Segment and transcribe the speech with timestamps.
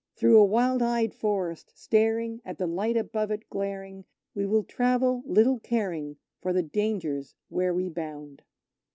[0.15, 5.21] Through a wild eyed Forest, staring at the light above it glaring, We will travel,
[5.27, 8.41] little caring for the dangers where we bound.